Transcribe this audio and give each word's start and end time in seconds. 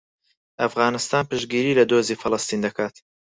ئەفغانستان 0.61 1.23
پشتگیری 1.29 1.77
لە 1.79 1.83
دۆزی 1.91 2.19
فەڵەستین 2.21 2.59
دەکات. 2.65 2.95